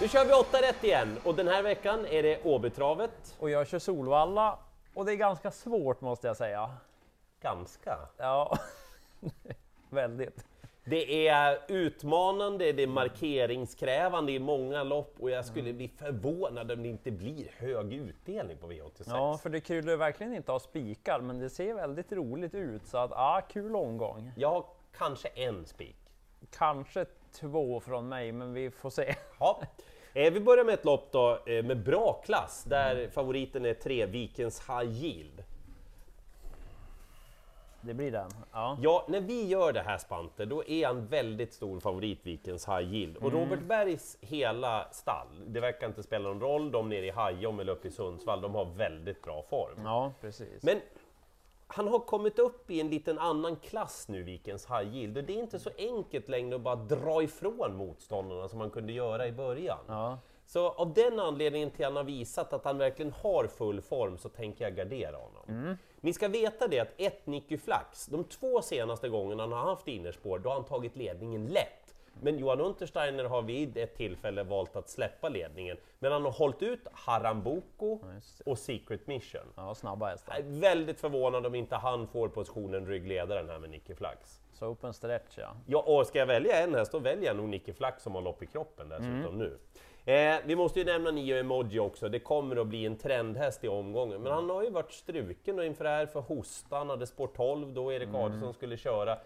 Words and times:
Nu 0.00 0.08
kör 0.08 0.24
vi 0.24 0.32
8 0.32 0.58
rätt 0.62 0.84
igen 0.84 1.18
och 1.24 1.34
den 1.34 1.48
här 1.48 1.62
veckan 1.62 2.06
är 2.06 2.22
det 2.22 2.44
Åbytravet. 2.44 3.36
Och 3.38 3.50
jag 3.50 3.66
kör 3.66 3.78
Solvalla 3.78 4.58
och 4.94 5.04
det 5.04 5.12
är 5.12 5.16
ganska 5.16 5.50
svårt 5.50 6.00
måste 6.00 6.26
jag 6.26 6.36
säga. 6.36 6.70
Ganska. 7.42 7.98
Ja, 8.16 8.58
väldigt. 9.90 10.46
Det 10.84 11.28
är 11.28 11.58
utmanande, 11.68 12.72
det 12.72 12.82
är 12.82 12.86
markeringskrävande 12.86 14.32
i 14.32 14.38
många 14.38 14.82
lopp 14.82 15.14
och 15.18 15.30
jag 15.30 15.44
skulle 15.44 15.72
bli 15.72 15.88
förvånad 15.88 16.70
om 16.70 16.82
det 16.82 16.88
inte 16.88 17.10
blir 17.10 17.50
hög 17.56 17.92
utdelning 17.92 18.56
på 18.56 18.72
V86. 18.72 19.04
Ja, 19.06 19.38
för 19.38 19.50
det 19.50 19.60
kryllar 19.60 19.96
verkligen 19.96 20.34
inte 20.34 20.52
av 20.52 20.58
spikar, 20.58 21.20
men 21.20 21.38
det 21.38 21.50
ser 21.50 21.74
väldigt 21.74 22.12
roligt 22.12 22.54
ut 22.54 22.86
så 22.86 22.98
att 22.98 23.10
ja, 23.10 23.42
kul 23.52 23.76
omgång. 23.76 24.32
Jag 24.36 24.50
har 24.50 24.64
kanske 24.98 25.28
en 25.28 25.66
spik. 25.66 25.96
Kanske 26.50 27.06
två 27.32 27.80
från 27.80 28.08
mig, 28.08 28.32
men 28.32 28.52
vi 28.52 28.70
får 28.70 28.90
se. 28.90 29.14
Ja. 29.40 29.62
Eh, 30.14 30.32
vi 30.32 30.40
börjar 30.40 30.64
med 30.64 30.74
ett 30.74 30.84
lopp 30.84 31.08
då 31.12 31.38
eh, 31.46 31.64
med 31.64 31.84
bra 31.84 32.22
klass 32.24 32.64
där 32.68 33.08
favoriten 33.08 33.66
är 33.66 33.74
tre 33.74 34.06
Vikens 34.06 34.68
High 34.68 35.04
Yield. 35.04 35.44
Det 37.82 37.94
blir 37.94 38.10
den. 38.12 38.30
Ja. 38.52 38.78
Ja, 38.82 39.06
när 39.08 39.20
vi 39.20 39.46
gör 39.46 39.72
det 39.72 39.80
här 39.80 39.98
Spante, 39.98 40.44
då 40.44 40.64
är 40.64 40.86
han 40.86 41.06
väldigt 41.06 41.52
stor 41.52 41.80
favorit, 41.80 42.18
Vikens 42.22 42.68
High 42.68 42.94
Yield. 42.94 43.16
Och 43.16 43.32
Robert 43.32 43.60
Bergs 43.60 44.18
hela 44.20 44.88
stall, 44.92 45.26
det 45.46 45.60
verkar 45.60 45.86
inte 45.86 46.02
spela 46.02 46.28
någon 46.28 46.40
roll, 46.40 46.70
de 46.70 46.88
nere 46.88 47.06
i 47.06 47.10
Hajom 47.10 47.60
eller 47.60 47.72
uppe 47.72 47.88
i 47.88 47.90
Sundsvall, 47.90 48.40
de 48.40 48.54
har 48.54 48.64
väldigt 48.64 49.22
bra 49.22 49.42
form. 49.42 49.80
ja, 49.84 50.12
precis. 50.20 50.62
Men 50.62 50.80
han 51.72 51.88
har 51.88 51.98
kommit 51.98 52.38
upp 52.38 52.70
i 52.70 52.80
en 52.80 52.90
liten 52.90 53.18
annan 53.18 53.56
klass 53.56 54.08
nu, 54.08 54.22
Vikens 54.22 54.66
High 54.66 54.96
Yield, 54.96 55.16
och 55.16 55.24
det 55.24 55.32
är 55.32 55.40
inte 55.40 55.58
så 55.58 55.70
enkelt 55.78 56.28
längre 56.28 56.56
att 56.56 56.60
bara 56.60 56.76
dra 56.76 57.22
ifrån 57.22 57.76
motståndarna 57.76 58.48
som 58.48 58.58
man 58.58 58.70
kunde 58.70 58.92
göra 58.92 59.26
i 59.26 59.32
början. 59.32 59.78
Ja. 59.86 60.18
Så 60.46 60.68
av 60.68 60.94
den 60.94 61.20
anledningen 61.20 61.70
till 61.70 61.84
att 61.84 61.90
han 61.90 61.96
har 61.96 62.04
visat 62.04 62.52
att 62.52 62.64
han 62.64 62.78
verkligen 62.78 63.12
har 63.12 63.46
full 63.46 63.80
form 63.80 64.18
så 64.18 64.28
tänker 64.28 64.64
jag 64.64 64.76
gardera 64.76 65.16
honom. 65.16 65.76
Ni 66.00 66.12
ska 66.12 66.28
veta 66.28 66.68
det 66.68 66.80
att 66.80 66.92
ett 66.96 67.26
Nicky 67.26 67.58
Flax, 67.58 68.06
de 68.06 68.24
två 68.24 68.62
senaste 68.62 69.08
gångerna 69.08 69.42
han 69.42 69.52
har 69.52 69.64
haft 69.64 69.88
innerspår, 69.88 70.38
då 70.38 70.48
har 70.48 70.54
han 70.54 70.64
tagit 70.64 70.96
ledningen 70.96 71.46
lätt. 71.46 71.79
Men 72.22 72.38
Johan 72.38 72.60
Untersteiner 72.60 73.24
har 73.24 73.42
vid 73.42 73.76
ett 73.76 73.96
tillfälle 73.96 74.42
valt 74.42 74.76
att 74.76 74.88
släppa 74.88 75.28
ledningen. 75.28 75.76
Men 75.98 76.12
han 76.12 76.24
har 76.24 76.32
hållit 76.32 76.62
ut 76.62 76.80
Haramboko 76.92 77.98
och 78.46 78.58
Secret 78.58 79.06
Mission. 79.06 79.52
ja, 79.56 79.74
snabba 79.74 80.06
hästar. 80.06 80.34
Jag 80.36 80.46
är 80.46 80.60
väldigt 80.60 81.00
förvånad 81.00 81.46
om 81.46 81.54
inte 81.54 81.76
han 81.76 82.06
får 82.06 82.28
positionen 82.28 82.86
ryggledaren 82.86 83.48
här 83.48 83.58
med 83.58 83.70
Nicky 83.70 83.94
Flax. 83.94 84.40
Så 84.52 84.66
open 84.66 84.92
stretch 84.92 85.38
ja. 85.38 85.56
Ja, 85.66 85.82
och 85.86 86.06
ska 86.06 86.18
jag 86.18 86.26
välja 86.26 86.62
en 86.62 86.74
häst, 86.74 86.92
då 86.92 86.98
väljer 86.98 87.26
jag 87.26 87.36
nog 87.36 87.48
Nicky 87.48 87.72
Flax 87.72 88.02
som 88.02 88.14
har 88.14 88.22
lopp 88.22 88.42
i 88.42 88.46
kroppen 88.46 88.88
dessutom 88.88 89.38
nu. 89.38 89.58
Eh, 90.04 90.36
vi 90.44 90.56
måste 90.56 90.78
ju 90.78 90.84
nämna 90.84 91.10
Nio 91.10 91.40
Emoji 91.40 91.78
också, 91.78 92.08
det 92.08 92.18
kommer 92.18 92.56
att 92.56 92.66
bli 92.66 92.86
en 92.86 92.96
trendhäst 92.96 93.64
i 93.64 93.68
omgången, 93.68 94.22
men 94.22 94.32
han 94.32 94.50
har 94.50 94.62
ju 94.62 94.70
varit 94.70 94.92
struken 94.92 95.58
och 95.58 95.64
inför 95.64 95.84
det 95.84 95.90
här 95.90 96.06
för 96.06 96.20
hosta, 96.20 96.76
han 96.76 96.90
hade 96.90 97.06
spår 97.06 97.26
12 97.26 97.72
då 97.74 97.92
Erik 97.92 98.08
Adelsson 98.14 98.54
skulle 98.54 98.76
köra. 98.76 99.18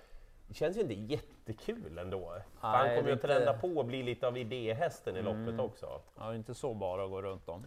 Det 0.54 0.58
känns 0.58 0.76
ju 0.76 0.80
inte 0.80 0.94
jättekul 0.94 1.98
ändå. 1.98 2.34
För 2.60 2.68
han 2.68 2.86
Nej, 2.86 2.96
kommer 2.96 3.10
ju 3.10 3.14
att 3.14 3.22
trenda 3.22 3.52
på 3.54 3.68
och 3.68 3.84
bli 3.84 4.02
lite 4.02 4.26
av 4.26 4.38
idéhästen 4.38 5.16
i 5.16 5.22
loppet 5.22 5.60
också. 5.60 6.00
ja. 6.18 6.34
inte 6.34 6.54
så 6.54 6.74
bara 6.74 7.04
att 7.04 7.10
gå 7.10 7.22
runt 7.22 7.48
om. 7.48 7.66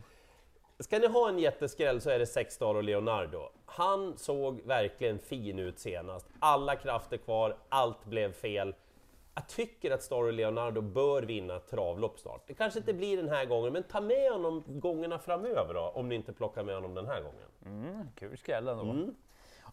Ska 0.79 0.99
ni 0.99 1.07
ha 1.07 1.29
en 1.29 1.39
jätteskräll 1.39 2.01
så 2.01 2.09
är 2.09 2.19
det 2.19 2.25
Sexstar 2.25 2.75
och 2.75 2.83
Leonardo. 2.83 3.49
Han 3.65 4.17
såg 4.17 4.61
verkligen 4.61 5.19
fin 5.19 5.59
ut 5.59 5.79
senast. 5.79 6.27
Alla 6.39 6.75
krafter 6.75 7.17
kvar, 7.17 7.57
allt 7.69 8.05
blev 8.05 8.33
fel. 8.33 8.75
Jag 9.35 9.47
tycker 9.47 9.91
att 9.91 10.03
Star 10.03 10.23
och 10.23 10.33
Leonardo 10.33 10.81
bör 10.81 11.23
vinna 11.23 11.59
travlopp 11.59 12.19
snart. 12.19 12.47
Det 12.47 12.53
kanske 12.53 12.79
inte 12.79 12.93
blir 12.93 13.17
den 13.17 13.29
här 13.29 13.45
gången, 13.45 13.73
men 13.73 13.83
ta 13.83 14.01
med 14.01 14.31
honom 14.31 14.63
gångerna 14.67 15.19
framöver 15.19 15.73
då, 15.73 15.91
om 15.95 16.09
ni 16.09 16.15
inte 16.15 16.33
plockar 16.33 16.63
med 16.63 16.75
honom 16.75 16.93
den 16.93 17.07
här 17.07 17.21
gången. 17.21 17.47
Mm, 17.65 18.07
kul 18.15 18.37
skräll 18.37 18.67
ändå. 18.67 18.83
Mm. 18.83 19.15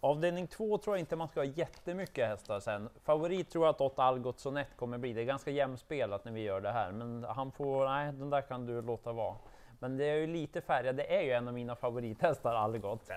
Avdelning 0.05 0.47
två 0.47 0.79
tror 0.79 0.97
jag 0.97 1.01
inte 1.01 1.17
man 1.17 1.29
ska 1.29 1.41
ha 1.41 1.45
jättemycket 1.45 2.29
hästar 2.29 2.61
sen. 2.61 2.89
Favorit 3.05 3.51
tror 3.51 3.65
jag 3.65 3.71
att 3.75 3.81
Ott 3.81 3.99
Algot 3.99 4.39
Sonett 4.39 4.77
kommer 4.77 4.99
bli. 4.99 5.13
Det 5.13 5.21
är 5.21 5.25
ganska 5.25 5.51
jämspelat 5.51 6.25
när 6.25 6.33
vi 6.33 6.41
gör 6.41 6.61
det 6.61 6.73
här, 6.73 6.93
men 6.93 7.25
han 7.25 7.53
får, 7.53 7.85
nej 7.85 8.13
den 8.13 8.31
där 8.31 8.43
kan 8.43 8.67
du 8.67 8.83
låta 8.83 9.13
vara. 9.13 9.35
Men 9.85 9.97
det 9.97 10.05
är 10.05 10.17
ju 10.17 10.27
lite 10.27 10.61
färgad, 10.61 10.97
det 10.97 11.17
är 11.17 11.23
ju 11.23 11.33
en 11.33 11.49
av 11.49 11.55
mina 11.55 11.77
favorithästar 11.77 12.55
Algot. 12.55 13.09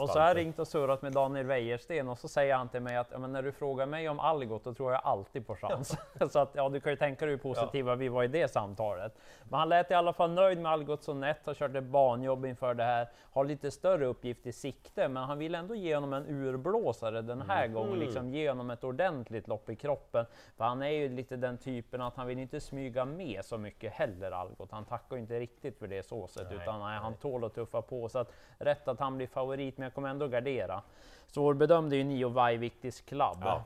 Och, 0.00 0.10
så 0.10 0.18
har 0.18 0.28
jag 0.28 0.36
ringt 0.36 0.58
och 0.58 0.68
surrat 0.68 1.02
med 1.02 1.12
Daniel 1.12 1.46
Wäjersten 1.46 2.08
och 2.08 2.18
så 2.18 2.28
säger 2.28 2.54
han 2.54 2.68
till 2.68 2.80
mig 2.80 2.96
att 2.96 3.08
ja, 3.10 3.18
men 3.18 3.32
när 3.32 3.42
du 3.42 3.52
frågar 3.52 3.86
mig 3.86 4.08
om 4.08 4.20
Algot 4.20 4.64
då 4.64 4.74
tror 4.74 4.92
jag 4.92 5.00
alltid 5.04 5.46
på 5.46 5.54
chans. 5.54 5.96
så 6.30 6.38
att 6.38 6.50
ja, 6.54 6.68
du 6.68 6.80
kan 6.80 6.92
ju 6.92 6.96
tänka 6.96 7.24
dig 7.26 7.34
hur 7.34 7.38
positiva 7.38 7.94
vi 7.94 8.08
var 8.08 8.24
i 8.24 8.28
det 8.28 8.48
samtalet. 8.48 9.18
Men 9.48 9.58
han 9.58 9.68
lät 9.68 9.90
i 9.90 9.94
alla 9.94 10.12
fall 10.12 10.30
nöjd 10.30 10.58
med 10.58 10.72
Algot 10.72 11.02
Sonett, 11.02 11.46
har 11.46 11.54
kört 11.54 11.76
ett 11.76 11.84
banjobb 11.84 12.46
inför 12.46 12.74
det 12.74 12.84
här, 12.84 13.08
har 13.32 13.44
lite 13.44 13.70
större 13.70 14.06
uppgift 14.06 14.46
i 14.46 14.52
sikte, 14.52 15.08
men 15.08 15.22
han 15.22 15.38
vill 15.38 15.54
ändå 15.54 15.74
ge 15.74 15.94
honom 15.94 16.12
en 16.12 16.26
urblåsare 16.26 17.22
den 17.22 17.42
här 17.42 17.66
gången, 17.66 17.98
liksom 17.98 18.30
ge 18.30 18.48
honom 18.48 18.70
ett 18.70 18.84
ordentligt 18.84 19.48
lopp 19.48 19.70
i 19.70 19.76
kroppen. 19.76 20.26
För 20.56 20.64
han 20.64 20.82
är 20.82 20.90
ju 20.90 21.08
lite 21.08 21.36
den 21.36 21.58
typen 21.58 22.00
att 22.00 22.16
han 22.16 22.26
vill 22.26 22.38
inte 22.38 22.60
smyga 22.60 23.04
med 23.04 23.44
så 23.44 23.58
mycket 23.58 23.92
heller 23.92 24.30
Algot. 24.32 24.70
Han 24.70 24.84
tackar 24.84 25.16
ju 25.16 25.22
inte 25.22 25.40
riktigt 25.40 25.49
för 25.78 25.86
det 25.86 26.06
såset, 26.06 26.46
Nej, 26.50 26.58
utan 26.62 26.80
nej, 26.80 26.98
han 26.98 27.14
tål 27.14 27.44
att 27.44 27.54
tuffa 27.54 27.82
på. 27.82 28.08
Så 28.08 28.18
att 28.18 28.32
rätt 28.58 28.88
att 28.88 29.00
han 29.00 29.16
blir 29.16 29.26
favorit, 29.26 29.78
men 29.78 29.84
jag 29.84 29.94
kommer 29.94 30.08
ändå 30.08 30.28
gardera. 30.28 30.82
Så 31.26 31.42
vår 31.42 31.54
bedömde 31.54 31.96
ju 31.96 32.04
Nio 32.04 32.28
Vaiviktis 32.28 33.00
Club. 33.00 33.38
Ja. 33.40 33.64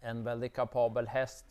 En 0.00 0.24
väldigt 0.24 0.54
kapabel 0.54 1.08
häst. 1.08 1.46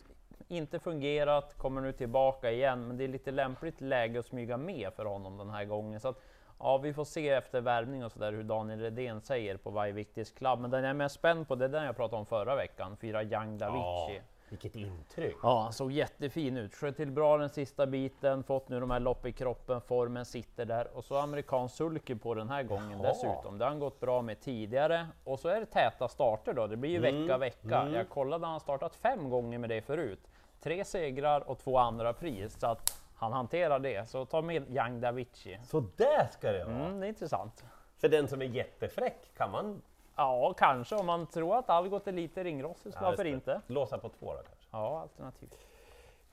Inte 0.48 0.78
fungerat, 0.78 1.54
kommer 1.58 1.80
nu 1.80 1.92
tillbaka 1.92 2.50
igen, 2.50 2.88
men 2.88 2.96
det 2.96 3.04
är 3.04 3.08
lite 3.08 3.30
lämpligt 3.30 3.80
läge 3.80 4.18
att 4.18 4.26
smyga 4.26 4.56
med 4.56 4.92
för 4.92 5.04
honom 5.04 5.36
den 5.36 5.50
här 5.50 5.64
gången. 5.64 6.00
Så 6.00 6.08
att, 6.08 6.20
ja, 6.58 6.78
vi 6.78 6.92
får 6.92 7.04
se 7.04 7.28
efter 7.28 7.60
värvning 7.60 8.04
och 8.04 8.12
sådär 8.12 8.32
hur 8.32 8.42
Daniel 8.42 8.80
Redén 8.80 9.20
säger 9.20 9.56
på 9.56 9.70
Vaiviktis 9.70 10.30
Club. 10.30 10.60
Men 10.60 10.70
den 10.70 10.82
jag 10.82 10.90
är 10.90 10.94
mest 10.94 11.14
spänd 11.14 11.48
på, 11.48 11.54
det 11.54 11.64
är 11.64 11.68
den 11.68 11.84
jag 11.84 11.96
pratade 11.96 12.20
om 12.20 12.26
förra 12.26 12.56
veckan, 12.56 12.96
fyra 12.96 13.22
Young 13.22 13.58
Ja, 13.58 13.66
Davici. 13.66 14.22
Vilket 14.52 14.76
intryck! 14.76 15.36
Ja, 15.42 15.60
han 15.62 15.72
såg 15.72 15.92
jättefin 15.92 16.56
ut. 16.56 16.74
Sköt 16.74 16.96
till 16.96 17.10
bra 17.10 17.36
den 17.38 17.48
sista 17.48 17.86
biten, 17.86 18.42
fått 18.44 18.68
nu 18.68 18.80
de 18.80 18.90
här 18.90 19.00
lopp 19.00 19.26
i 19.26 19.32
kroppen, 19.32 19.80
formen 19.80 20.24
sitter 20.24 20.64
där. 20.64 20.96
Och 20.96 21.04
så 21.04 21.16
amerikansk 21.16 21.76
sulky 21.76 22.14
på 22.14 22.34
den 22.34 22.48
här 22.48 22.62
gången 22.62 22.90
Jaha. 23.00 23.02
dessutom. 23.08 23.58
Det 23.58 23.64
har 23.64 23.70
han 23.70 23.78
gått 23.80 24.00
bra 24.00 24.22
med 24.22 24.40
tidigare. 24.40 25.06
Och 25.24 25.40
så 25.40 25.48
är 25.48 25.60
det 25.60 25.66
täta 25.66 26.08
starter 26.08 26.52
då, 26.54 26.66
det 26.66 26.76
blir 26.76 26.90
ju 26.90 26.96
Mm, 27.06 27.20
vecka, 27.22 27.38
vecka. 27.38 27.80
mm. 27.80 27.94
Jag 27.94 28.08
kollade, 28.08 28.46
han 28.46 28.60
startat 28.60 28.94
fem 28.94 29.30
gånger 29.30 29.58
med 29.58 29.70
det 29.70 29.82
förut. 29.82 30.20
Tre 30.60 30.84
segrar 30.84 31.48
och 31.50 31.58
två 31.58 31.78
andra 31.78 32.12
pris. 32.12 32.60
Så 32.60 32.66
att 32.66 33.02
han 33.16 33.32
hanterar 33.32 33.78
det. 33.78 34.08
Så 34.08 34.24
ta 34.24 34.42
med 34.42 34.76
Young 34.76 35.00
Davici. 35.00 35.58
Så 35.64 35.80
där 35.96 36.26
ska 36.32 36.52
det 36.52 36.64
vara! 36.64 36.76
Mm, 36.76 37.00
det 37.00 37.06
är 37.06 37.08
intressant. 37.08 37.64
För 37.96 38.08
den 38.08 38.28
som 38.28 38.42
är 38.42 38.46
jättefräck 38.46 39.30
kan 39.36 39.50
man 39.50 39.82
Ja, 40.18 40.54
kanske 40.58 40.96
om 40.96 41.06
man 41.06 41.26
tror 41.26 41.58
att 41.58 41.70
Algot 41.70 42.06
är 42.06 42.12
lite 42.12 42.44
ringrostig, 42.44 42.92
så 42.92 42.98
varför 43.00 43.24
inte? 43.24 43.60
låsa 43.66 43.98
på 43.98 44.08
två 44.08 44.26
då 44.26 44.42
kanske. 44.42 44.66
Ja, 44.70 45.00
alternativt. 45.00 45.58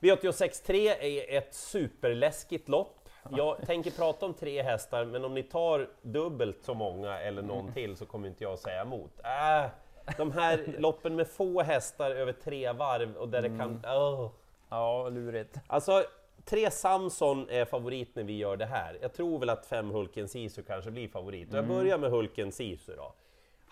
V86.3 0.00 0.74
är 1.00 1.38
ett 1.38 1.54
superläskigt 1.54 2.68
lopp. 2.68 3.08
Jag 3.30 3.56
tänker 3.66 3.90
prata 3.90 4.26
om 4.26 4.34
tre 4.34 4.62
hästar, 4.62 5.04
men 5.04 5.24
om 5.24 5.34
ni 5.34 5.42
tar 5.42 5.88
dubbelt 6.02 6.62
så 6.62 6.74
många 6.74 7.20
eller 7.20 7.42
någon 7.42 7.72
till 7.72 7.96
så 7.96 8.06
kommer 8.06 8.28
inte 8.28 8.44
jag 8.44 8.58
säga 8.58 8.82
emot. 8.82 9.20
Äh, 9.24 9.70
de 10.16 10.32
här 10.32 10.74
loppen 10.78 11.16
med 11.16 11.28
få 11.28 11.62
hästar 11.62 12.10
över 12.10 12.32
tre 12.32 12.72
varv 12.72 13.16
och 13.16 13.28
där 13.28 13.42
det 13.42 13.48
kan... 13.48 13.84
åh. 13.84 14.30
Ja, 14.68 15.08
lurigt. 15.08 15.56
Alltså, 15.66 16.04
tre 16.44 16.70
Samson 16.70 17.50
är 17.50 17.64
favorit 17.64 18.14
när 18.16 18.24
vi 18.24 18.36
gör 18.36 18.56
det 18.56 18.66
här. 18.66 18.98
Jag 19.02 19.12
tror 19.12 19.38
väl 19.38 19.50
att 19.50 19.66
fem 19.66 19.90
Hulken 19.90 20.28
Sisu 20.28 20.62
kanske 20.62 20.90
blir 20.90 21.08
favorit. 21.08 21.52
Och 21.52 21.58
jag 21.58 21.66
börjar 21.68 21.98
med 21.98 22.10
Hulken 22.10 22.52
Sisu 22.52 22.96
då. 22.96 23.12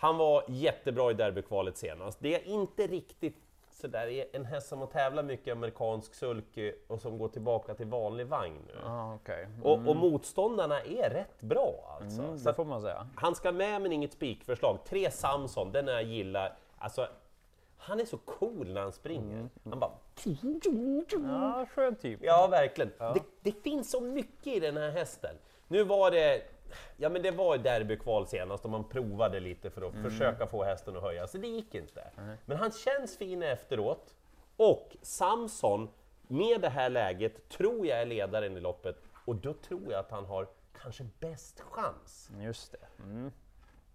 Han 0.04 0.16
var 0.16 0.44
jättebra 0.48 1.10
i 1.10 1.14
derbykvalet 1.14 1.76
senast. 1.76 2.18
Det 2.20 2.34
är 2.34 2.48
inte 2.48 2.86
riktigt 2.86 3.36
sådär, 3.70 4.06
är 4.06 4.26
en 4.32 4.44
häst 4.44 4.68
som 4.68 4.78
har 4.78 4.86
tävlat 4.86 5.24
mycket 5.24 5.52
amerikansk 5.52 6.14
sulky 6.14 6.72
och 6.88 7.00
som 7.00 7.18
går 7.18 7.28
tillbaka 7.28 7.74
till 7.74 7.86
vanlig 7.86 8.26
vagn 8.26 8.58
nu. 8.66 8.74
Ja, 8.84 9.14
okej. 9.14 9.48
Och, 9.62 9.88
och 9.88 9.96
motståndarna 9.96 10.80
är 10.80 11.10
rätt 11.10 11.40
bra 11.40 11.98
alltså. 12.00 12.22
Mm, 12.22 12.44
det 12.44 12.54
får 12.54 12.64
man 12.64 12.82
säga. 12.82 13.06
han 13.16 13.34
ska 13.34 13.52
med 13.52 13.82
men 13.82 13.92
inget 13.92 14.12
spikförslag. 14.12 14.78
Tre 14.84 15.10
Samson, 15.10 15.72
den 15.72 15.86
jag 15.86 16.02
gillar. 16.02 16.56
Alltså, 16.78 17.08
han 17.76 18.00
är 18.00 18.04
så 18.04 18.18
cool 18.18 18.72
när 18.72 18.80
han 18.80 18.92
springer. 18.92 19.48
Han 19.70 19.78
bara... 19.78 19.92
Ja, 21.28 21.66
skön 21.74 21.94
typ. 21.94 22.20
Ja, 22.22 22.46
verkligen. 22.46 22.92
Det, 22.98 23.22
det 23.40 23.52
finns 23.62 23.90
så 23.90 24.00
mycket 24.00 24.46
i 24.46 24.60
den 24.60 24.76
här 24.76 24.90
hästen. 24.90 25.36
Nu 25.68 25.84
var 25.84 26.10
det, 26.10 26.42
ja 26.96 27.08
men 27.08 27.22
det 27.22 27.30
var 27.30 27.58
derbykval 27.58 28.26
senast 28.26 28.64
och 28.64 28.70
man 28.70 28.84
provade 28.88 29.40
lite 29.40 29.70
för 29.70 29.88
att 29.88 29.94
försöka 29.94 30.46
få 30.46 30.64
hästen 30.64 30.96
att 30.96 31.02
höja, 31.02 31.26
så 31.26 31.38
det 31.38 31.48
gick 31.48 31.74
inte. 31.74 32.10
Men 32.44 32.56
han 32.56 32.70
känns 32.70 33.16
fin 33.18 33.42
efteråt. 33.42 34.14
Och 34.56 34.96
Samson, 35.02 35.88
med 36.22 36.60
det 36.60 36.68
här 36.68 36.90
läget, 36.90 37.48
tror 37.48 37.86
jag 37.86 38.00
är 38.00 38.06
ledaren 38.06 38.56
i 38.56 38.60
loppet 38.60 38.96
och 39.24 39.36
då 39.36 39.54
tror 39.54 39.92
jag 39.92 40.00
att 40.00 40.10
han 40.10 40.24
har 40.24 40.48
kanske 40.82 41.04
bäst 41.20 41.60
chans. 41.60 42.30
Just 42.40 42.72
det. 42.72 43.02
Mm. 43.02 43.30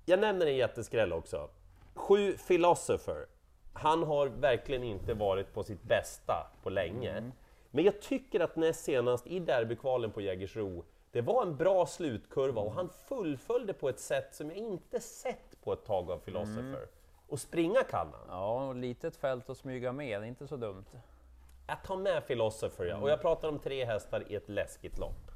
Jag 0.06 0.20
nämner 0.20 0.46
en 0.46 0.56
jätteskräll 0.56 1.14
också. 1.14 1.50
Sju 1.94 2.38
Philosopher. 2.48 3.28
Han 3.74 4.04
har 4.04 4.28
verkligen 4.28 4.84
inte 4.84 5.14
varit 5.14 5.54
på 5.54 5.64
sitt 5.64 5.84
bästa 5.84 6.52
på 6.64 6.70
länge. 6.70 7.32
Men 7.72 7.84
jag 7.84 8.02
tycker 8.02 8.40
att 8.40 8.56
näst 8.56 8.84
senast 8.84 9.28
i 9.28 9.40
derbykvalen 9.40 10.12
på 10.12 10.22
Jägersro, 10.22 10.86
det 11.12 11.22
var 11.22 11.42
en 11.42 11.58
bra 11.58 11.86
slutkurva 11.86 12.62
och 12.62 12.74
han 12.74 12.90
fullföljde 12.90 13.74
på 13.74 13.90
ett 13.90 14.00
sätt 14.00 14.36
som 14.36 14.48
jag 14.48 14.58
inte 14.58 15.00
sett 15.00 15.62
på 15.64 15.74
ett 15.74 15.86
tag 15.86 16.12
av 16.12 16.18
Philosopher. 16.18 16.88
Och 17.28 17.40
springa 17.40 17.84
kan 17.84 18.08
han. 18.14 18.28
Ja, 18.30 18.68
och 18.68 18.76
litet 18.76 19.16
fält 19.16 19.50
att 19.50 19.58
smyga 19.58 19.92
med, 19.92 20.22
det 20.22 20.26
är 20.26 20.28
inte 20.28 20.48
så 20.48 20.58
dumt. 20.58 20.86
Jag 21.68 21.84
tar 21.84 21.98
med 21.98 22.28
Philosopher 22.28 22.86
ja. 22.86 22.98
och 22.98 23.10
jag 23.10 23.22
pratar 23.22 23.48
om 23.50 23.60
tre 23.60 23.86
hästar 23.86 24.24
i 24.32 24.36
ett 24.36 24.50
läskigt 24.50 24.98
lopp. 24.98 25.29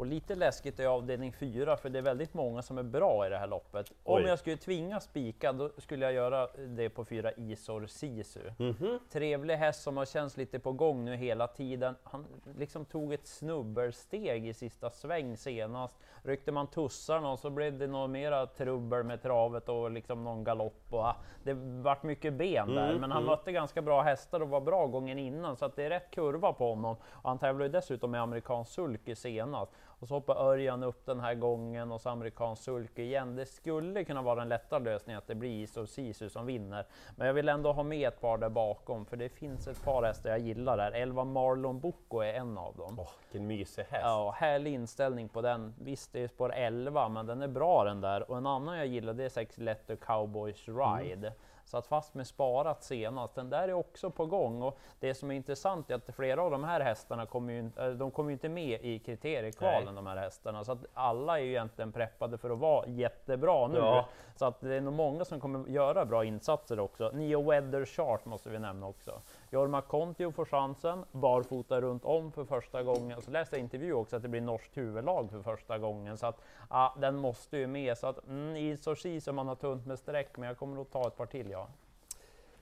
Och 0.00 0.06
lite 0.06 0.34
läskigt 0.34 0.80
är 0.80 0.86
avdelning 0.86 1.32
4, 1.32 1.76
för 1.76 1.88
det 1.90 1.98
är 1.98 2.02
väldigt 2.02 2.34
många 2.34 2.62
som 2.62 2.78
är 2.78 2.82
bra 2.82 3.26
i 3.26 3.30
det 3.30 3.38
här 3.38 3.46
loppet. 3.46 3.92
Om 4.02 4.14
Oj. 4.14 4.22
jag 4.22 4.38
skulle 4.38 4.56
tvinga 4.56 5.00
spika, 5.00 5.52
då 5.52 5.70
skulle 5.78 6.04
jag 6.04 6.14
göra 6.14 6.48
det 6.68 6.88
på 6.88 7.04
fyra 7.04 7.32
Isor 7.32 7.86
Sisu. 7.86 8.40
Mhm. 8.58 8.98
Trevlig 9.10 9.56
häst 9.56 9.82
som 9.82 9.96
har 9.96 10.04
känts 10.04 10.36
lite 10.36 10.58
på 10.58 10.72
gång 10.72 11.04
nu 11.04 11.16
hela 11.16 11.46
tiden. 11.46 11.94
Han 12.04 12.26
liksom 12.58 12.84
tog 12.84 13.12
ett 13.12 13.26
snubbelsteg 13.26 14.48
i 14.48 14.54
sista 14.54 14.90
sväng 14.90 15.36
senast. 15.36 15.96
Ryckte 16.22 16.52
man 16.52 16.66
tussarna 16.66 17.32
och 17.32 17.38
så 17.38 17.50
blev 17.50 17.78
det 17.78 17.86
något 17.86 18.10
mera 18.10 18.46
trubbel 18.46 19.04
med 19.04 19.22
travet 19.22 19.68
och 19.68 19.90
liksom 19.90 20.24
någon 20.24 20.44
galopp. 20.44 20.84
Och, 20.90 21.04
ah, 21.04 21.16
det 21.42 21.52
vart 21.82 22.02
mycket 22.02 22.32
ben 22.32 22.74
där, 22.74 22.88
Mm, 22.88 23.00
men 23.00 23.10
han 23.10 23.22
mm. 23.22 23.30
mötte 23.30 23.52
ganska 23.52 23.82
bra 23.82 24.02
hästar 24.02 24.40
och 24.40 24.48
var 24.48 24.60
bra 24.60 24.86
gången 24.86 25.18
innan, 25.18 25.56
så 25.56 25.64
att 25.64 25.76
det 25.76 25.84
är 25.84 25.90
rätt 25.90 26.10
kurva 26.10 26.52
på 26.52 26.68
honom. 26.68 26.96
Och 27.10 27.28
han 27.28 27.38
tävlar 27.38 27.66
ju 27.66 27.72
dessutom 27.72 28.10
med 28.10 28.22
amerikansk 28.22 28.72
sulky 28.72 29.14
senast. 29.14 29.72
Och 30.00 30.08
så 30.08 30.14
hoppar 30.14 30.34
Örjan 30.34 30.82
upp 30.82 31.06
den 31.06 31.20
här 31.20 31.34
gången 31.34 31.92
och 31.92 32.00
så 32.00 32.08
amerikansk 32.08 32.62
sulky 32.62 33.02
igen. 33.02 33.36
Det 33.36 33.46
skulle 33.46 34.04
kunna 34.04 34.22
vara 34.22 34.42
en 34.42 34.48
lättare 34.48 34.84
lösning 34.84 35.16
att 35.16 35.26
det 35.26 35.34
blir 35.34 35.62
Isor 35.62 35.86
Sisu 35.86 36.28
som 36.28 36.46
vinner. 36.46 36.86
Men 37.16 37.26
jag 37.26 37.34
vill 37.34 37.48
ändå 37.48 37.72
ha 37.72 37.82
med 37.82 38.08
ett 38.08 38.20
par 38.20 38.38
där 38.38 38.48
bakom, 38.48 39.06
för 39.06 39.16
det 39.16 39.28
finns 39.28 39.68
ett 39.68 39.84
par 39.84 40.02
hästar 40.02 40.30
jag 40.30 40.38
gillar 40.38 40.76
där. 40.76 40.92
11 40.92 41.24
Marlon 41.24 41.80
Bocco 41.80 42.18
är 42.20 42.34
en 42.34 42.58
av 42.58 42.76
dem. 42.76 42.96
Åh, 42.98 43.10
vilken 43.20 43.46
mysig 43.46 43.82
häst. 43.82 44.02
Ja, 44.04 44.34
härlig 44.36 44.74
inställning 44.74 45.28
på 45.28 45.42
den. 45.42 45.74
Visst, 45.78 46.12
det 46.12 46.22
är 46.22 46.28
spår 46.28 46.52
11, 46.52 47.08
men 47.08 47.26
den 47.26 47.42
är 47.42 47.48
bra 47.48 47.84
den 47.84 48.00
där. 48.00 48.30
Och 48.30 48.36
en 48.36 48.46
annan 48.46 48.76
jag 48.76 48.86
gillar, 48.86 49.12
det 49.12 49.24
är 49.24 49.28
sex 49.28 49.58
Letter 49.58 49.96
Cowboys 49.96 50.68
Ride. 50.68 51.32
Så 51.59 51.59
att 51.78 51.86
fast 51.86 52.14
med 52.14 52.26
sparat 52.26 52.82
senast, 52.82 53.34
den 53.34 53.50
där 53.50 53.68
är 53.68 53.72
också 53.72 54.10
på 54.10 54.26
gång. 54.26 54.62
Och 54.62 54.78
det 55.00 55.14
som 55.14 55.30
är 55.30 55.34
intressant 55.34 55.90
är 55.90 55.94
att 55.94 56.14
flera 56.16 56.42
av 56.42 56.50
de 56.50 56.64
här 56.64 56.80
hästarna 56.80 57.26
kommer 57.26 57.52
ju, 57.52 57.58
inte- 57.58 57.84
eh, 57.84 57.90
de 57.90 58.10
kommer 58.10 58.30
ju 58.30 58.32
inte 58.32 58.48
med 58.48 58.80
i 58.84 58.98
kriteriekvalen, 58.98 59.94
de 59.94 60.06
här 60.06 60.16
hästarna. 60.16 60.64
Så 60.64 60.72
att 60.72 60.78
alla 60.94 61.38
är 61.38 61.42
ju 61.42 61.50
egentligen 61.50 61.92
preppade 61.92 62.38
för 62.38 62.50
att 62.50 62.58
vara 62.58 62.86
jättebra 62.86 63.66
nu. 63.68 63.78
Ja. 63.78 64.06
Så 64.36 64.44
att 64.44 64.60
det 64.60 64.74
är 64.74 64.80
nog 64.80 64.94
många 64.94 65.24
som 65.24 65.40
kommer 65.40 65.68
göra 65.68 66.04
bra 66.04 66.24
insatser 66.24 66.80
också. 66.80 67.10
Nio 67.14 67.42
Weather 67.50 67.84
Chart 67.84 68.24
måste 68.24 68.50
vi 68.50 68.58
nämna 68.58 68.86
också. 68.86 69.20
Jorma 69.52 69.80
Kontio 69.80 70.32
får 70.32 70.44
chansen, 70.44 71.04
barfota 71.12 71.80
runt 71.80 72.04
om 72.04 72.32
för 72.32 72.44
första 72.44 72.82
gången. 72.82 73.22
Så 73.22 73.30
läste 73.30 73.56
jag 73.56 73.60
intervju 73.60 73.92
också 73.92 74.16
att 74.16 74.22
det 74.22 74.28
blir 74.28 74.40
norskt 74.40 74.76
huvudlag 74.76 75.30
för 75.30 75.42
första 75.42 75.78
gången. 75.78 76.18
Så 76.18 76.26
att 76.26 76.40
ja, 76.70 76.96
den 77.00 77.16
måste 77.16 77.56
ju 77.56 77.66
med. 77.66 77.98
Så 77.98 78.06
att 78.06 78.26
mm, 78.26 78.56
i 78.56 78.76
Sorsi 78.76 79.20
som 79.20 79.36
man 79.36 79.48
har 79.48 79.54
tunt 79.54 79.86
med 79.86 79.98
streck, 79.98 80.36
men 80.36 80.48
jag 80.48 80.58
kommer 80.58 80.74
nog 80.74 80.90
ta 80.90 81.06
ett 81.06 81.16
par 81.16 81.26
till 81.26 81.50
ja. 81.50 81.68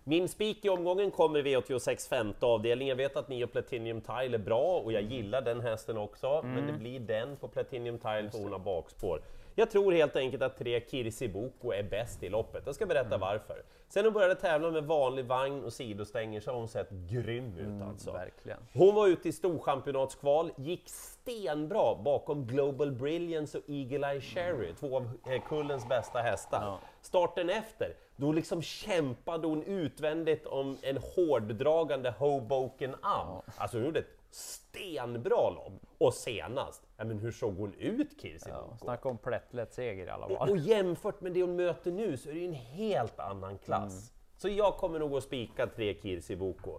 Min 0.04 0.28
spik 0.28 0.64
i 0.64 0.68
omgången 0.68 1.10
kommer 1.10 1.46
i 1.46 1.56
V86 1.56 2.08
femte 2.08 2.46
avdelning. 2.46 2.88
Jag 2.88 2.96
vet 2.96 3.16
att 3.16 3.28
Nio 3.28 3.46
Platinum 3.46 4.00
Tile 4.00 4.36
är 4.36 4.38
bra 4.38 4.80
och 4.84 4.92
jag 4.92 5.02
gillar 5.02 5.42
den 5.42 5.60
hästen 5.60 5.96
också, 5.98 6.42
men 6.44 6.66
det 6.66 6.72
blir 6.72 7.00
den 7.00 7.36
på 7.36 7.48
Platinum 7.48 7.98
Tile 7.98 8.30
för 8.30 8.38
hon 8.38 8.52
har 8.52 8.58
bakspår. 8.58 9.20
Jag 9.58 9.70
tror 9.70 9.92
helt 9.92 10.16
enkelt 10.16 10.42
att 10.42 10.56
tre 10.56 10.80
Kirsi 10.90 11.28
Boko 11.28 11.72
är 11.72 11.82
bäst 11.82 12.22
i 12.22 12.28
loppet. 12.28 12.62
Jag 12.66 12.74
ska 12.74 12.86
berätta 12.86 13.18
varför. 13.18 13.62
Sen 13.88 14.04
hon 14.04 14.14
började 14.14 14.34
tävla 14.34 14.70
med 14.70 14.84
vanlig 14.84 15.24
vagn 15.24 15.64
och 15.64 15.72
sidostänger 15.72 16.40
så 16.40 16.50
har 16.50 16.58
hon 16.58 16.68
sett 16.68 16.90
grym 16.90 17.58
ut 17.58 17.82
alltså. 17.82 18.12
Verkligen. 18.12 18.58
Hon 18.72 18.94
var 18.94 19.06
ute 19.06 19.28
i 19.28 19.32
storchampionatskval, 19.32 20.52
gick 20.56 20.82
stenbra 20.88 21.94
bakom 21.94 22.46
Global 22.46 22.92
Brilliance 22.92 23.58
och 23.58 23.64
Eagle 23.68 24.12
Eye 24.12 24.20
Cherry, 24.20 24.74
två 24.74 24.96
av 24.96 25.10
eh, 25.26 25.42
kullens 25.48 25.88
bästa 25.88 26.18
hästar. 26.18 26.62
Ja. 26.62 26.80
Starten 27.00 27.50
efter, 27.50 27.94
då 28.16 28.32
liksom 28.32 28.62
kämpade 28.62 29.46
hon 29.46 29.62
utvändigt 29.62 30.46
om 30.46 30.76
en 30.82 30.98
hårddragande 31.16 32.14
Hoboken 32.18 32.94
Am. 33.02 33.42
Alltså 33.56 33.76
hon 33.76 33.84
gjorde 33.84 33.98
ett 33.98 34.17
stenbra 34.30 35.50
lopp. 35.50 35.72
Och 35.98 36.14
senast, 36.14 36.82
ja 36.96 37.04
men 37.04 37.18
hur 37.18 37.30
såg 37.30 37.56
hon 37.56 37.74
ut 37.74 38.20
Kirsi 38.22 38.50
Ja, 38.50 38.76
snacka 38.80 39.08
om 39.08 39.18
plättlätt 39.18 39.74
seger 39.74 40.06
i 40.06 40.10
alla 40.10 40.26
Och, 40.26 40.38
fall. 40.38 40.50
och 40.50 40.56
jämfört 40.58 41.20
med 41.20 41.32
det 41.32 41.42
hon 41.42 41.56
möter 41.56 41.90
nu 41.90 42.16
så 42.16 42.28
är 42.28 42.32
det 42.34 42.40
ju 42.40 42.46
en 42.46 42.52
helt 42.54 43.18
annan 43.18 43.58
klass. 43.58 44.12
Så 44.36 44.48
jag 44.48 44.76
kommer 44.76 44.98
nog 44.98 45.14
att 45.16 45.24
spika 45.24 45.66
tre 45.66 45.94
Kirsi 46.02 46.36
Boko. 46.36 46.78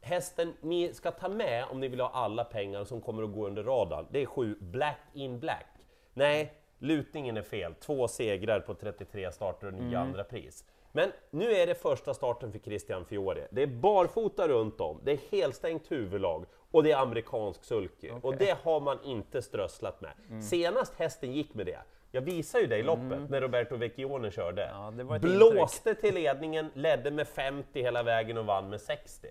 Hästen 0.00 0.54
ni 0.60 0.94
ska 0.94 1.10
ta 1.10 1.28
med 1.28 1.64
om 1.70 1.80
ni 1.80 1.88
vill 1.88 2.00
ha 2.00 2.08
alla 2.10 2.44
pengar 2.44 2.84
som 2.84 3.00
kommer 3.00 3.22
att 3.22 3.32
gå 3.32 3.46
under 3.46 3.62
radarn, 3.64 4.06
det 4.10 4.22
är 4.22 4.26
sju 4.26 4.56
Black 4.60 5.00
in 5.12 5.40
Black. 5.40 5.66
Nej, 6.14 6.52
lutningen 6.78 7.36
är 7.36 7.42
fel. 7.42 7.74
Två 7.74 8.08
segrar 8.08 8.60
på 8.60 8.74
33 8.74 9.32
starter 9.32 9.66
och 9.66 9.72
nio 9.74 9.98
andra 9.98 10.24
pris. 10.24 10.64
Men 10.92 11.12
nu 11.30 11.52
är 11.52 11.66
det 11.66 11.74
första 11.74 12.14
starten 12.14 12.52
för 12.52 12.58
Christian 12.58 13.04
Fiore. 13.04 13.48
Det 13.50 13.62
är 13.62 13.66
barfota 13.66 14.48
runt 14.48 14.80
om, 14.80 15.00
det 15.04 15.12
är 15.12 15.18
helstängt 15.30 15.90
huvudlag 15.92 16.44
och 16.70 16.82
det 16.82 16.92
är 16.92 16.96
amerikansk 16.96 17.64
sulky. 17.64 18.10
Och 18.22 18.36
det 18.36 18.58
har 18.62 18.80
man 18.80 18.98
inte 19.04 19.42
strösslat 19.42 20.00
med. 20.00 20.44
Senast 20.44 20.94
hästen 20.98 21.32
gick 21.32 21.54
med 21.54 21.66
det, 21.66 21.78
jag 22.12 22.20
visade 22.20 22.62
ju 22.62 22.68
dig 22.68 22.82
loppet 22.82 23.30
när 23.30 23.40
Roberto 23.40 23.76
Vecchione 23.76 24.30
körde. 24.30 24.70
Ja, 24.72 25.18
Blåste 25.18 25.94
till 25.94 26.14
ledningen, 26.14 26.70
ledde 26.74 27.10
med 27.10 27.28
50 27.28 27.82
hela 27.82 28.02
vägen 28.02 28.38
och 28.38 28.46
vann 28.46 28.70
med 28.70 28.80
60. 28.80 29.28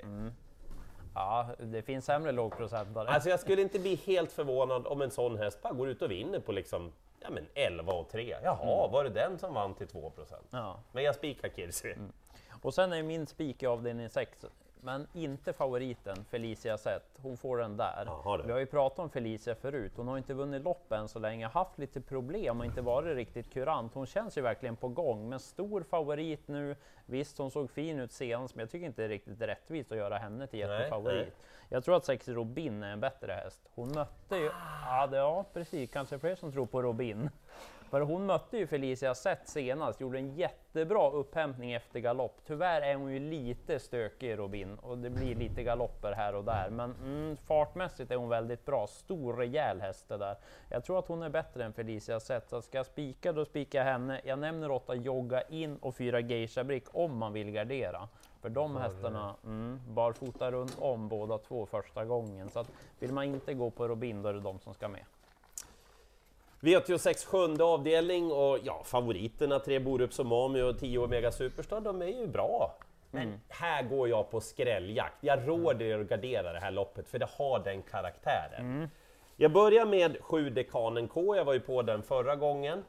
Ja, 1.15 1.49
det 1.59 1.81
finns 1.81 2.05
sämre 2.05 2.31
lågprocentare. 2.31 3.09
Alltså 3.09 3.29
jag 3.29 3.39
skulle 3.39 3.61
inte 3.61 3.79
bli 3.79 3.95
helt 3.95 4.31
förvånad 4.31 4.87
om 4.87 5.01
en 5.01 5.11
sån 5.11 5.37
häst 5.37 5.61
bara 5.61 5.73
går 5.73 5.89
ut 5.89 6.01
och 6.01 6.11
vinner 6.11 6.39
på 6.39 6.51
liksom 6.51 6.91
ja, 7.19 7.29
men 7.29 7.45
11 7.53 7.93
och 7.93 8.09
3. 8.09 8.35
Jaha, 8.43 8.87
var 8.87 9.03
det 9.03 9.09
den 9.09 9.39
som 9.39 9.53
vann 9.53 9.73
till 9.73 9.87
2 9.87 10.11
Ja. 10.51 10.79
Men 10.91 11.03
jag 11.03 11.15
spikar 11.15 11.49
Kirsi. 11.49 11.95
Och 12.61 12.73
sen 12.73 12.93
är 12.93 13.03
min 13.03 13.27
spik 13.27 13.63
i 13.63 13.65
avdelning 13.65 14.09
6, 14.09 14.45
men 14.81 15.07
inte 15.13 15.53
favoriten 15.53 16.25
Felicia 16.25 16.77
Zet. 16.77 17.19
Hon 17.21 17.37
får 17.37 17.57
den 17.57 17.77
där. 17.77 18.03
Jaha, 18.05 18.37
du. 18.37 18.43
Vi 18.43 18.51
har 18.51 18.59
ju 18.59 18.65
pratat 18.65 18.99
om 18.99 19.09
Felicia 19.09 19.55
förut. 19.55 19.91
Hon 19.95 20.07
har 20.07 20.17
inte 20.17 20.33
vunnit 20.33 20.61
lopp 20.63 20.91
än 20.91 21.07
så 21.07 21.19
länge, 21.19 21.47
haft 21.47 21.77
lite 21.77 22.01
problem 22.01 22.59
och 22.59 22.65
inte 22.65 22.81
varit 22.81 23.15
riktigt 23.15 23.53
kurant. 23.53 23.93
Hon 23.93 24.05
känns 24.05 24.37
ju 24.37 24.41
verkligen 24.41 24.75
på 24.75 24.87
gång, 24.87 25.29
men 25.29 25.39
stor 25.39 25.83
favorit 25.83 26.47
nu. 26.47 26.75
Visst, 27.05 27.37
hon 27.37 27.51
såg 27.51 27.69
fin 27.69 27.99
ut 27.99 28.11
senast, 28.11 28.55
men 28.55 28.63
jag 28.63 28.69
tycker 28.71 28.85
inte 28.85 29.01
det 29.01 29.05
är 29.05 29.09
riktigt 29.09 29.41
rättvist 29.41 29.91
att 29.91 29.97
göra 29.97 30.17
henne 30.17 30.47
till 30.47 30.67
Nej, 30.67 30.77
jättefavorit. 30.77 31.17
nej. 31.17 31.31
Jag 31.69 31.83
tror 31.83 31.95
att 31.95 32.05
sex 32.05 32.27
Robin 32.27 32.83
är 32.83 32.91
en 32.91 32.99
bättre 32.99 33.31
häst. 33.33 33.61
Hon 33.75 33.91
mötte 33.91 34.35
ju, 34.37 34.51
ja, 34.85 35.07
det, 35.07 35.17
ja 35.17 35.45
precis, 35.53 35.91
kanske 35.91 36.19
fler 36.19 36.35
som 36.35 36.51
tror 36.51 36.65
på 36.65 36.81
Robin. 36.81 37.29
För 37.89 38.01
hon 38.01 38.25
mötte 38.25 38.57
ju 38.57 38.67
Felicia 38.67 39.15
Zet 39.15 39.47
senast, 39.47 40.01
gjorde 40.01 40.17
en 40.17 40.35
jättebra 40.35 41.11
upphämtning 41.11 41.73
efter 41.73 41.99
galopp. 41.99 42.41
Tyvärr 42.47 42.81
är 42.81 42.95
hon 42.95 43.13
ju 43.13 43.19
lite 43.19 43.79
stökig 43.79 44.37
Robin 44.37 44.77
och 44.79 44.97
det 44.97 45.09
blir 45.09 45.35
lite 45.35 45.63
galopper 45.63 46.11
här 46.11 46.35
och 46.35 46.43
där. 46.43 46.69
Men 46.69 46.95
mm, 46.95 47.37
fartmässigt 47.37 48.11
är 48.11 48.15
hon 48.15 48.29
väldigt 48.29 48.65
bra, 48.65 48.87
stor 48.87 49.33
rejäl 49.33 49.81
häst 49.81 50.09
det 50.09 50.17
där. 50.17 50.37
Jag 50.69 50.83
tror 50.83 50.99
att 50.99 51.07
hon 51.07 51.23
är 51.23 51.29
bättre 51.29 51.65
än 51.65 51.73
Felicia 51.73 52.19
Zet, 52.19 52.49
så 52.49 52.61
ska 52.61 52.77
jag 52.77 52.85
spika 52.85 53.33
då 53.33 53.45
spikar 53.45 53.79
jag 53.79 53.85
henne. 53.85 54.21
Jag 54.23 54.39
nämner 54.39 54.71
åtta 54.71 54.95
Jogga 54.95 55.41
in 55.41 55.77
och 55.77 55.95
fyra 55.95 56.19
Geisha 56.19 56.63
Brick 56.63 56.85
om 56.91 57.17
man 57.17 57.33
vill 57.33 57.51
gardera. 57.51 58.07
För 58.41 58.49
de 58.49 58.75
hästarna 58.75 59.35
mm, 59.43 59.79
barfota 59.87 60.51
runt 60.51 60.79
om 60.79 61.07
båda 61.07 61.37
två 61.37 61.65
första 61.65 62.05
gången. 62.05 62.49
Så 62.49 62.59
att 62.59 62.71
vill 62.99 63.13
man 63.13 63.23
inte 63.23 63.53
gå 63.53 63.69
på 63.69 63.87
Robin 63.87 64.21
då 64.21 64.29
är 64.29 64.33
det 64.33 64.39
de 64.39 64.59
som 64.59 64.73
ska 64.73 64.87
med. 64.87 65.03
V86 66.61 67.25
sjunde 67.25 67.63
avdelning 67.63 68.31
och 68.31 68.59
ja, 68.63 68.81
favoriterna 68.85 69.59
tre 69.59 69.79
Borups 69.79 70.19
och 70.19 70.25
Mami 70.25 70.61
och 70.61 70.79
10 70.79 70.99
Omega 70.99 71.31
Superstar, 71.31 71.81
de 71.81 72.01
är 72.01 72.05
ju 72.05 72.27
bra. 72.27 72.77
Men 73.11 73.41
här 73.47 73.83
går 73.83 74.09
jag 74.09 74.31
på 74.31 74.41
skrälljakt. 74.41 75.15
Jag 75.21 75.47
råder 75.47 75.85
er 75.85 75.99
att 75.99 76.09
gardera 76.09 76.53
det 76.53 76.59
här 76.59 76.71
loppet, 76.71 77.07
för 77.09 77.19
det 77.19 77.29
har 77.37 77.59
den 77.59 77.81
karaktären. 77.81 78.89
Jag 79.35 79.51
börjar 79.51 79.85
med 79.85 80.17
7 80.21 80.49
Dekanen 80.49 81.07
K, 81.07 81.35
jag 81.35 81.45
var 81.45 81.53
ju 81.53 81.59
på 81.59 81.81
den 81.81 82.03
förra 82.03 82.35
gången. 82.35 82.83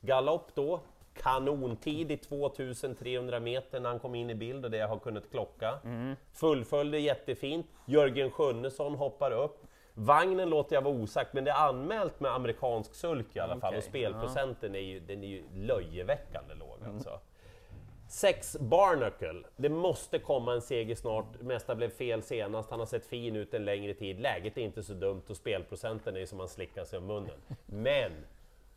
Galopp 0.00 0.54
då, 0.54 0.80
kanontid 1.14 2.10
i 2.10 2.16
2300 2.16 3.40
meter 3.40 3.80
när 3.80 3.88
han 3.88 3.98
kom 3.98 4.14
in 4.14 4.30
i 4.30 4.34
bild 4.34 4.64
och 4.64 4.70
det 4.70 4.76
jag 4.76 4.88
har 4.88 4.98
kunnat 4.98 5.30
klocka. 5.30 5.78
Fullföljde 6.32 6.98
jättefint, 6.98 7.66
Jörgen 7.86 8.30
Sjunnesson 8.30 8.94
hoppar 8.94 9.30
upp. 9.30 9.66
Vagnen 9.94 10.50
låter 10.50 10.76
jag 10.76 10.82
vara 10.82 10.94
osagt, 10.94 11.32
men 11.32 11.44
det 11.44 11.50
är 11.50 11.68
anmält 11.68 12.20
med 12.20 12.30
amerikansk 12.30 12.94
sulk 12.94 13.36
i 13.36 13.40
alla 13.40 13.60
fall 13.60 13.74
och 13.76 13.82
spelprocenten 13.82 14.74
är 14.74 14.80
ju, 14.80 15.00
den 15.00 15.24
är 15.24 15.28
ju 15.28 15.44
löjeväckande 15.54 16.54
låg 16.54 16.78
alltså. 16.94 17.20
Sex 18.08 18.56
Barnacle, 18.60 19.42
det 19.56 19.68
måste 19.68 20.18
komma 20.18 20.54
en 20.54 20.60
seger 20.62 20.94
snart. 20.94 21.40
Mesta 21.40 21.74
blev 21.74 21.88
fel 21.88 22.22
senast, 22.22 22.70
han 22.70 22.78
har 22.78 22.86
sett 22.86 23.06
fin 23.06 23.36
ut 23.36 23.54
en 23.54 23.64
längre 23.64 23.94
tid. 23.94 24.20
Läget 24.20 24.58
är 24.58 24.62
inte 24.62 24.82
så 24.82 24.92
dumt 24.92 25.22
och 25.28 25.36
spelprocenten 25.36 26.16
är 26.16 26.26
som 26.26 26.38
man 26.38 26.48
slickar 26.48 26.84
sig 26.84 26.98
om 26.98 27.06
munnen. 27.06 27.40
Men 27.66 28.12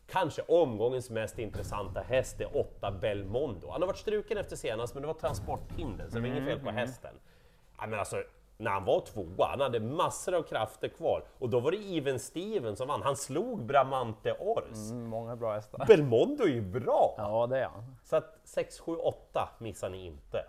kanske 0.06 0.42
omgångens 0.42 1.10
mest 1.10 1.38
intressanta 1.38 2.00
häst 2.00 2.40
är 2.40 2.56
8 2.56 2.90
Belmondo. 2.90 3.70
Han 3.70 3.82
har 3.82 3.86
varit 3.86 3.98
struken 3.98 4.38
efter 4.38 4.56
senast, 4.56 4.94
men 4.94 5.00
det 5.00 5.06
var 5.06 5.14
transporthinder, 5.14 6.08
så 6.08 6.14
det 6.14 6.20
var 6.20 6.28
inget 6.28 6.44
fel 6.44 6.60
på 6.60 6.70
hästen. 6.70 7.14
Ja, 7.78 7.86
men 7.86 7.98
alltså, 7.98 8.22
när 8.56 8.70
han 8.70 8.84
var 8.84 9.00
tvåa, 9.00 9.46
han 9.46 9.60
hade 9.60 9.80
massor 9.80 10.34
av 10.34 10.42
krafter 10.42 10.88
kvar 10.88 11.24
och 11.38 11.48
då 11.48 11.60
var 11.60 11.70
det 11.70 11.96
Even 11.96 12.18
Steven 12.18 12.76
som 12.76 12.88
vann. 12.88 13.02
Han 13.02 13.16
slog 13.16 13.64
Bramante 13.64 14.32
Ors. 14.38 14.90
Mm, 14.90 15.06
många 15.08 15.36
bra 15.36 15.54
hästar. 15.54 15.86
Belmondo 15.86 16.44
är 16.44 16.48
ju 16.48 16.60
bra! 16.60 17.14
Ja, 17.18 17.46
det 17.46 17.58
är 17.60 17.64
han. 17.68 17.96
Så 18.04 18.16
att 18.16 18.38
6, 18.44 18.80
7, 18.80 18.96
8 18.96 19.48
missar 19.58 19.90
ni 19.90 20.06
inte. 20.06 20.44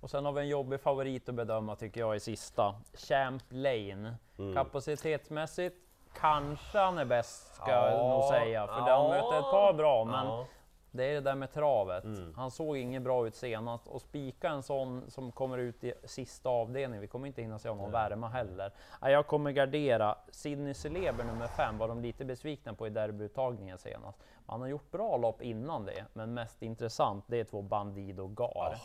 Och 0.00 0.10
sen 0.10 0.24
har 0.24 0.32
vi 0.32 0.40
en 0.40 0.48
jobbig 0.48 0.80
favorit 0.80 1.28
att 1.28 1.34
bedöma 1.34 1.76
tycker 1.76 2.00
jag 2.00 2.16
i 2.16 2.20
sista. 2.20 2.74
Champ 2.94 3.42
Lane. 3.48 4.14
Mm. 4.38 4.54
Kapacitetsmässigt 4.54 5.76
kanske 6.14 6.78
han 6.78 6.98
är 6.98 7.04
bäst 7.04 7.54
ska 7.54 7.70
Ja, 7.70 7.90
jag 7.90 8.10
nog 8.10 8.24
säga, 8.24 8.66
för 8.66 8.88
ja, 8.88 8.98
de 8.98 9.08
möter 9.10 9.38
ett 9.38 9.50
par 9.50 9.72
bra, 9.72 10.04
men 10.04 10.26
Ja. 10.26 10.46
Det 10.90 11.04
är 11.04 11.14
det 11.14 11.20
där 11.20 11.34
med 11.34 11.52
travet. 11.52 12.04
Mm. 12.04 12.34
Han 12.36 12.50
såg 12.50 12.76
inget 12.76 13.02
bra 13.02 13.26
ut 13.26 13.34
senast 13.34 13.86
och 13.86 14.00
spika 14.00 14.48
en 14.48 14.62
sån 14.62 15.10
som 15.10 15.32
kommer 15.32 15.58
ut 15.58 15.84
i 15.84 15.92
sista 16.04 16.48
avdelningen. 16.48 17.00
Vi 17.00 17.06
kommer 17.06 17.26
inte 17.26 17.42
hinna 17.42 17.58
se 17.58 17.68
honom 17.68 17.90
värma 17.90 18.28
heller. 18.28 18.72
Nej, 19.02 19.12
Jag 19.12 19.26
kommer 19.26 19.50
gardera. 19.50 20.16
Sidney 20.30 20.74
Celeber 20.74 21.24
nummer 21.24 21.46
fem 21.46 21.78
var 21.78 21.88
de 21.88 22.00
lite 22.02 22.24
besvikna 22.24 22.74
på 22.74 22.86
i 22.86 22.90
derbyuttagningen 22.90 23.78
senast. 23.78 24.18
Han 24.46 24.60
har 24.60 24.68
gjort 24.68 24.90
bra 24.90 25.16
lopp 25.16 25.42
innan 25.42 25.84
det, 25.84 26.04
men 26.12 26.34
mest 26.34 26.62
intressant 26.62 27.24
det 27.26 27.40
är 27.40 27.44
två 27.44 27.62
Bandido 27.62 28.26
Gar. 28.26 28.76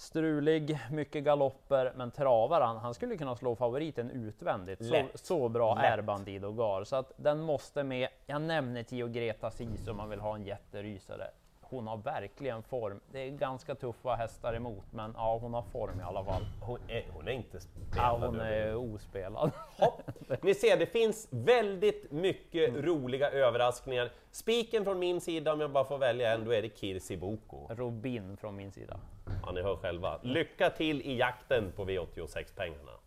Strulig, 0.00 0.78
mycket 0.90 1.24
galopper, 1.24 1.92
men 1.96 2.10
travar 2.10 2.60
han, 2.60 2.76
han 2.76 2.94
skulle 2.94 3.16
kunna 3.16 3.36
slå 3.36 3.56
favoriten 3.56 4.10
utvändigt. 4.10 4.86
Så, 4.86 5.02
så 5.14 5.48
bra 5.48 5.74
Lätt. 5.74 5.84
är 5.84 6.02
Bandido 6.02 6.52
Gar, 6.52 6.84
så 6.84 6.96
att 6.96 7.12
den 7.16 7.40
måste 7.40 7.84
med. 7.84 8.08
Jag 8.26 8.42
nämner 8.42 8.82
Tio 8.82 9.08
Greta 9.08 9.50
Sisu 9.50 9.90
om 9.90 9.96
man 9.96 10.10
vill 10.10 10.20
ha 10.20 10.34
en 10.34 10.44
jätterysare. 10.44 11.30
Hon 11.60 11.86
har 11.86 11.96
verkligen 11.96 12.62
form. 12.62 13.00
Det 13.12 13.18
är 13.18 13.30
ganska 13.30 13.74
tuffa 13.74 14.14
hästar 14.14 14.54
emot, 14.54 14.84
men 14.90 15.14
ja, 15.16 15.38
hon 15.42 15.54
har 15.54 15.62
form 15.62 16.00
i 16.00 16.02
alla 16.02 16.24
fall. 16.24 16.42
Hon 16.60 16.78
är, 16.88 17.04
hon 17.12 17.28
är 17.28 17.32
inte 17.32 17.58
Ja, 17.58 17.60
spelad. 17.92 18.22
hon 18.30 18.40
är 18.40 18.74
ospelad. 18.76 19.50
Hopp. 19.78 20.02
Ni 20.42 20.54
ser, 20.54 20.76
det 20.76 20.86
finns 20.86 21.28
väldigt 21.30 22.12
mycket 22.12 22.74
roliga 22.74 23.30
överraskningar. 23.30 24.10
Spiken 24.30 24.84
från 24.84 24.98
min 24.98 25.20
sida, 25.20 25.52
om 25.52 25.60
jag 25.60 25.70
bara 25.70 25.84
får 25.84 25.98
välja 25.98 26.32
en, 26.34 26.44
då 26.44 26.52
är 26.54 26.62
det 26.62 26.76
Kirsi 26.78 27.16
Boko. 27.16 27.66
Robin 27.74 28.36
från 28.36 28.56
min 28.56 28.72
sida. 28.72 28.96
Ja, 29.46 29.52
ni 29.52 29.62
hör 29.62 29.76
själva. 29.76 30.20
Lycka 30.22 30.70
till 30.70 31.00
i 31.00 31.16
jakten 31.18 31.72
på 31.76 31.84
V86-pengarna! 31.84 32.97